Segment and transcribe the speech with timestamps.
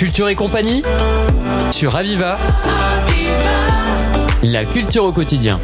[0.00, 0.82] Culture et compagnie
[1.70, 2.38] sur Aviva.
[4.42, 5.60] La culture au quotidien.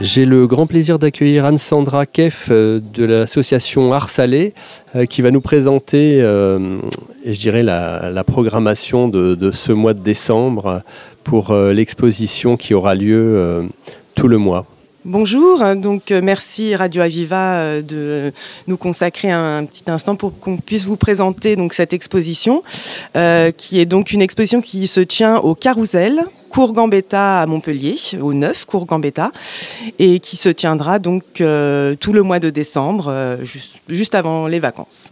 [0.00, 4.54] J'ai le grand plaisir d'accueillir Anne-Sandra Keff euh, de l'association Arsalé
[4.96, 6.78] euh, qui va nous présenter, euh,
[7.26, 10.80] je la, programmation de, ce mois de décembre
[11.22, 13.68] pour l'exposition qui aura lieu
[14.14, 14.64] tout le mois.
[15.08, 18.30] Bonjour, donc merci Radio Aviva de
[18.66, 22.62] nous consacrer un, petit instant pour qu'on puisse vous présenter cette exposition,
[23.14, 28.32] qui est donc une exposition qui se tient au Carousel, Cours Gambetta à Montpellier, au
[28.32, 29.30] 9 Cours Gambetta,
[29.98, 33.36] et qui se tiendra donc euh, tout le mois de décembre, euh,
[33.88, 35.10] juste, avant les vacances.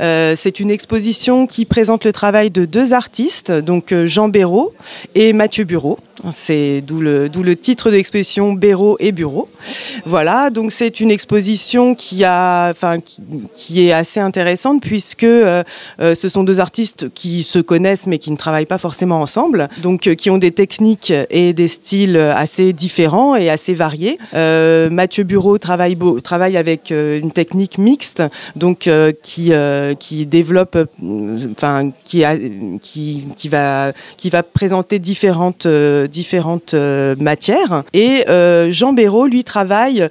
[0.00, 4.74] Euh, c'est une exposition qui présente le travail de deux artistes, donc Jean Béraud
[5.14, 5.98] et Mathieu Bureau.
[6.32, 9.48] C'est d'où le, titre de l'exposition Béraud et Bureau.
[10.06, 17.42] Voilà, donc c'est une exposition qui, est assez intéressante puisque ce sont deux artistes qui
[17.42, 21.52] se connaissent mais qui ne travaillent pas forcément ensemble, donc qui ont des techniques et
[21.52, 24.18] des styles assez différents et assez variés.
[24.34, 25.96] Euh, Mathieu Bureau travaille,
[26.56, 28.22] avec euh, une technique mixte,
[28.56, 29.52] donc euh, qui,
[30.26, 30.78] développe,
[32.04, 32.22] qui,
[33.48, 35.66] va, qui va présenter différentes,
[36.10, 37.84] différentes matières.
[37.92, 38.24] Et
[38.70, 40.08] Jean Béraud, lui, travaille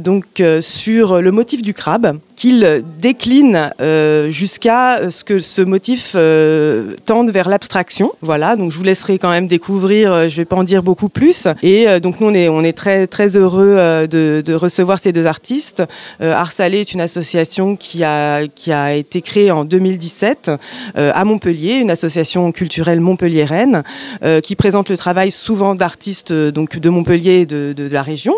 [0.00, 3.70] donc sur le motif du crabe qu'il décline
[4.28, 6.16] jusqu'à ce que ce motif
[7.06, 8.12] tende vers l'abstraction.
[8.20, 9.86] Voilà, donc je vous laisserai quand même découvrir
[10.16, 11.48] euh, je vais pas en dire beaucoup plus.
[11.62, 15.12] Et euh, donc nous, on est, on est très, très heureux euh, de, recevoir ces
[15.12, 15.82] deux artistes.
[16.20, 20.50] Arsalé est une association qui a, qui a été créée en 2017
[20.94, 23.82] à Montpellier, une association culturelle montpelliéraine
[24.42, 28.34] qui présente le travail souvent d'artistes donc de Montpellier et de, de, la région.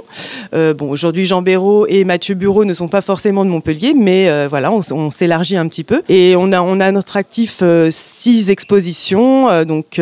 [0.52, 4.70] bon, aujourd'hui, Jean Béraud et Mathieu Bureau ne sont pas forcément de Montpellier, mais voilà,
[4.72, 6.02] on, s'élargit un petit peu.
[6.08, 10.00] Et on a, on a notre actif six expositions, donc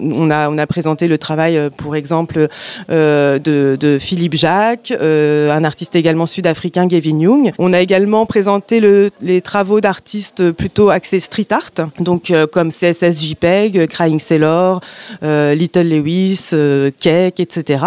[0.00, 2.48] on a, présenté le travail, euh, pour exemple,
[2.90, 7.52] euh, de, Philippe Jacques, euh, un artiste également sud-africain, Gavin Young.
[7.58, 8.80] On a également présenté
[9.20, 14.80] les travaux d'artistes plutôt axés street art, donc comme CSS JPEG, Crying Sailor,
[15.22, 16.50] Little Lewis,
[17.00, 17.84] Cake, etc.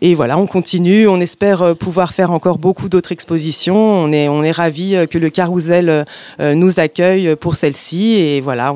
[0.00, 1.08] Et voilà, on continue.
[1.08, 3.76] On espère pouvoir faire encore beaucoup d'autres expositions.
[3.76, 6.04] On est, on est ravis que le Carousel
[6.38, 8.14] nous accueille pour celle-ci.
[8.14, 8.74] Et voilà,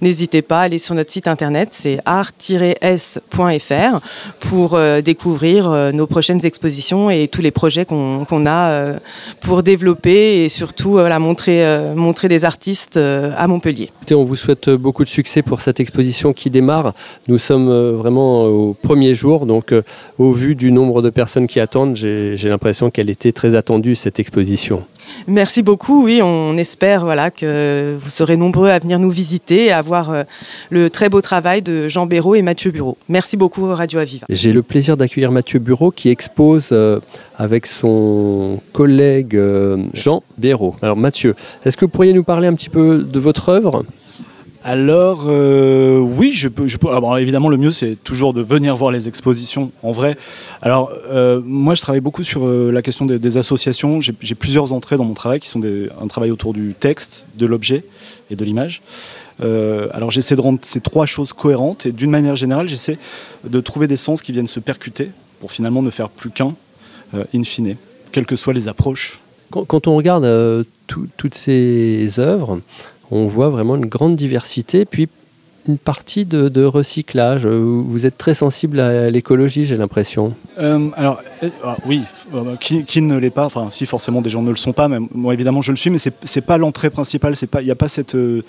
[0.00, 1.74] n'hésitez pas à aller sur notre site internet,
[2.04, 2.32] art
[2.80, 4.00] s.fr
[4.40, 8.98] pour euh, découvrir euh, nos prochaines expositions et tous les projets qu'on a euh,
[9.40, 13.90] pour développer et surtout montrer, montrer des artistes à Montpellier.
[14.10, 16.94] On vous souhaite beaucoup de succès pour cette exposition qui démarre.
[17.28, 19.74] Nous sommes vraiment au premier jour, donc
[20.18, 24.20] au vu du nombre de personnes qui attendent, j'ai l'impression qu'elle était très attendue, cette
[24.20, 24.84] exposition.
[25.26, 26.04] Merci beaucoup.
[26.04, 30.10] Oui, on espère voilà, que vous serez nombreux à venir nous visiter et à voir
[30.10, 30.22] euh,
[30.70, 32.96] le très beau travail de Jean Béraud et Mathieu Bureau.
[33.08, 34.26] Merci beaucoup Radio Aviva.
[34.28, 37.00] J'ai le plaisir d'accueillir Mathieu Bureau qui expose euh,
[37.36, 40.74] avec son collègue euh, Jean Béraud.
[40.82, 41.34] Alors Mathieu,
[41.64, 43.84] est-ce que vous pourriez nous parler un petit peu de votre œuvre?
[44.62, 46.38] Alors euh, oui,
[47.18, 50.18] évidemment, le mieux c'est toujours de venir voir les expositions en vrai.
[50.60, 54.00] Alors euh, moi, je travaille beaucoup sur euh, la question des, associations.
[54.00, 57.84] J'ai plusieurs entrées dans mon travail qui sont un travail autour du texte, de l'objet
[58.30, 58.82] et de l'image.
[59.40, 62.98] alors j'essaie de rendre ces trois choses cohérentes et d'une manière générale, j'essaie
[63.48, 65.10] de trouver des sens qui viennent se percuter
[65.40, 66.54] pour finalement ne faire plus qu'un
[67.14, 67.76] in fine,
[68.12, 69.20] quelles que soient les approches.
[69.50, 70.66] Quand, on regarde
[71.16, 72.60] toutes ces œuvres,
[73.10, 74.84] on voit vraiment une grande diversité.
[74.84, 75.08] Puis
[75.68, 77.46] une partie de, recyclage.
[77.46, 80.34] Vous êtes très sensible à l'écologie, j'ai l'impression.
[80.58, 82.02] Euh, alors, euh, ah, oui,
[82.34, 83.44] euh, qui, ne l'est pas?
[83.44, 85.90] Enfin, si forcément des gens ne le sont pas, mais moi évidemment je le suis,
[85.90, 87.34] mais c'est n'est pas l'entrée principale.
[87.60, 88.42] il n'y a pas ce,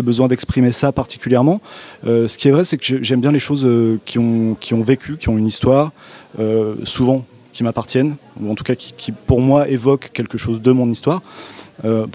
[0.00, 1.60] besoin d'exprimer ça particulièrement.
[2.04, 3.68] ce qui est vrai, c'est que j'aime bien les choses
[4.04, 5.92] qui ont, qui ont vécu, qui ont une histoire,
[6.84, 10.90] souvent qui m'appartiennent, ou en tout cas qui, pour moi évoquent quelque chose de mon
[10.90, 11.22] histoire.
[11.84, 12.06] Euh,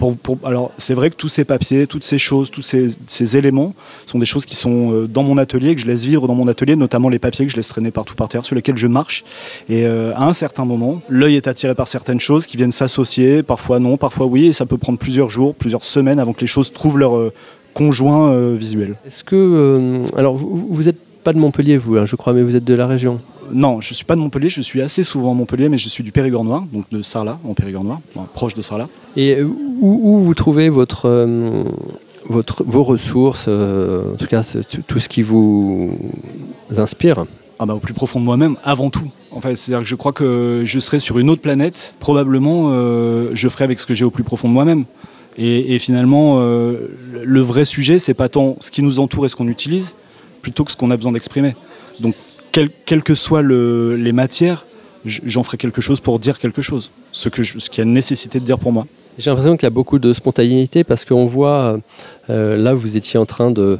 [0.44, 3.74] alors c'est vrai que tous ces papiers, toutes ces choses, tous ces, éléments
[4.06, 6.48] sont des choses qui sont euh, dans mon atelier, que je laisse vivre dans mon
[6.48, 9.24] atelier, notamment les papiers que je laisse traîner partout par terre, sur lesquels je marche.
[9.68, 13.42] Et euh, à un certain moment, l'œil est attiré par certaines choses qui viennent s'associer,
[13.42, 16.46] parfois non, parfois oui, et ça peut prendre plusieurs jours, plusieurs semaines avant que les
[16.46, 17.32] choses trouvent leur
[17.74, 18.96] conjoint visuel.
[19.06, 20.02] Est-ce que...
[20.16, 22.86] alors vous, n'êtes pas de Montpellier, vous, hein, je crois, mais vous êtes de la
[22.86, 23.20] région
[23.52, 25.88] non, je ne suis pas de Montpellier, je suis assez souvent à Montpellier, mais je
[25.88, 28.00] suis du Périgord noir, donc de Sarlat, en Périgord noir,
[28.34, 28.88] proche de Sarlat.
[29.16, 29.44] Et euh,
[29.80, 31.64] où, vous trouvez votre, euh,
[32.28, 34.42] votre, vos ressources, euh, en tout cas
[34.86, 35.92] tout ce qui vous
[36.76, 37.26] inspire?
[37.58, 39.10] Ah bah, Au plus profond de moi-même, avant tout.
[39.30, 43.48] En fait, c'est-à-dire que je crois que je serais sur une autre planète, probablement je
[43.48, 44.84] ferais avec ce que j'ai au plus profond de moi-même.
[45.36, 49.48] Et, finalement, le vrai sujet, c'est pas tant ce qui nous entoure et ce qu'on
[49.48, 49.92] utilise,
[50.40, 51.54] plutôt que ce qu'on a besoin d'exprimer.
[52.00, 52.14] Donc,
[52.84, 54.64] quelles que soient les matières,
[55.04, 58.44] j'en ferai quelque chose pour dire quelque chose, ce, que ce qui a nécessité de
[58.44, 58.86] dire pour moi.
[59.18, 61.80] J'ai l'impression qu'il y a beaucoup de spontanéité parce qu'on voit,
[62.30, 63.78] euh, là vous étiez en train de,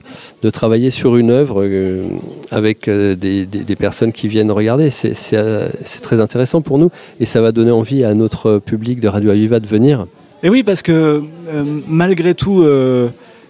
[0.52, 2.08] travailler sur une œuvre euh,
[2.50, 4.90] avec euh, des, personnes qui viennent regarder.
[4.90, 6.90] C'est très intéressant pour nous
[7.20, 10.06] et ça va donner envie à notre public de Radio Aviva de venir.
[10.42, 11.22] Et oui, parce que
[11.86, 12.64] malgré tout,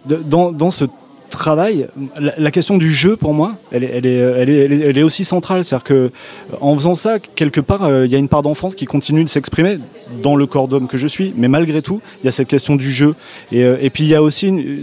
[0.07, 0.85] dans, dans ce
[1.29, 1.89] travail,
[2.19, 5.65] la, question du jeu pour moi, elle est, est, aussi centrale.
[5.65, 6.11] C'est-à-dire que
[6.61, 9.29] en faisant ça, quelque part, euh, il y a une part d'enfance qui continue de
[9.29, 9.79] s'exprimer
[10.23, 12.77] dans le corps d'homme que je suis, mais malgré tout, il y a cette question
[12.77, 13.15] du jeu.
[13.53, 14.15] Et, euh, puis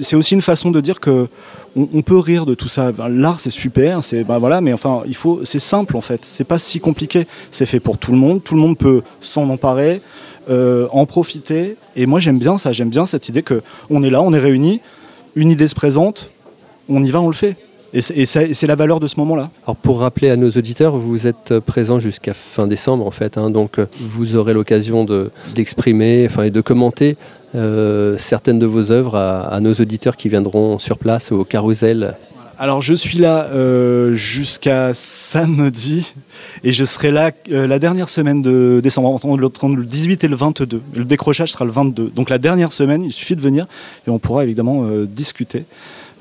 [0.02, 1.28] c'est aussi une façon de dire que
[1.76, 2.94] on, peut rire de tout ça.
[3.10, 6.22] L'art, c'est super, c'est ben voilà, mais enfin, il faut, c'est simple en fait.
[6.24, 7.28] C'est pas si compliqué.
[7.52, 8.42] C'est fait pour tout le monde.
[8.42, 10.02] Tout le monde peut s'en emparer.
[10.48, 14.12] Euh, en profiter et moi j'aime bien ça j'aime bien cette idée que on est
[14.12, 14.80] là on est réunis
[15.36, 16.30] une idée se présente
[16.90, 17.56] on y va, on le fait.
[17.96, 19.50] Et c'est la valeur de ce moment-là.
[19.66, 23.50] Alors pour rappeler à nos auditeurs, vous êtes présent jusqu'à fin décembre en fait, hein.
[23.50, 25.06] donc euh, vous aurez l'occasion
[25.54, 27.16] d'exprimer, enfin et de commenter
[27.56, 32.16] euh, certaines de vos œuvres à, nos auditeurs qui viendront sur place au Carousel.
[32.60, 36.16] Alors je suis là euh, jusqu'à samedi
[36.66, 40.82] et je serai là la dernière semaine de décembre, entre le 18 et le 22.
[40.96, 42.12] Le décrochage sera le 22.
[42.14, 43.68] Donc la dernière semaine, il suffit de venir
[44.06, 45.64] et on pourra évidemment discuter.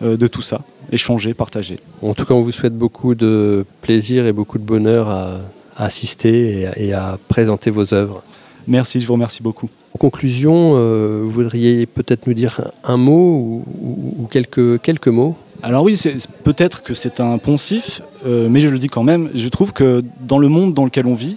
[0.03, 1.79] Euh, de tout ça, échanger, partager.
[2.03, 5.37] En tout cas, on vous souhaite beaucoup de plaisir et beaucoup de bonheur à,
[5.77, 8.23] assister et à, présenter vos œuvres.
[8.67, 9.69] Merci, je vous remercie beaucoup.
[9.95, 15.37] En conclusion, euh, vous voudriez peut-être nous dire un mot ou, quelques, quelques mots?
[15.63, 16.01] Alors oui,
[16.43, 20.03] peut-être que c'est un poncif, euh, mais je le dis quand même, je trouve que
[20.21, 21.37] dans le monde dans lequel on vit,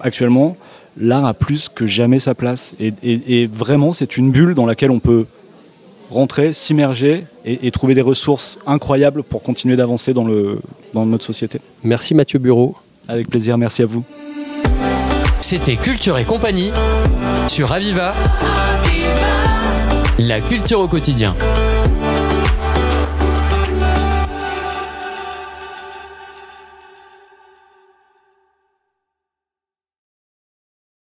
[0.00, 0.56] actuellement,
[0.98, 2.74] l'art a plus que jamais sa place.
[2.80, 5.26] et vraiment, c'est une bulle dans laquelle on peut
[6.10, 10.26] rentrer, s'immerger et, trouver des ressources incroyables pour continuer d'avancer dans,
[10.94, 11.60] dans notre société.
[11.84, 12.76] Merci Mathieu Bureau.
[13.08, 14.04] Avec plaisir, merci à vous.
[15.40, 16.70] C'était Culture et compagnie
[17.46, 18.14] sur Aviva.
[20.18, 21.34] La culture au quotidien.